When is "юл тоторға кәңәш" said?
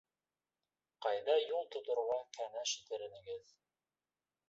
1.43-2.77